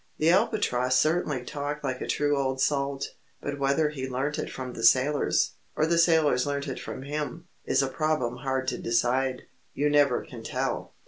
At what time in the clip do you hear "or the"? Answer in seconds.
5.75-5.99